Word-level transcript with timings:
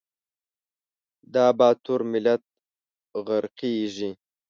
دا 1.33 1.45
باتور 1.59 1.99
ملت 2.11 2.41
غرقیږي 3.27 4.09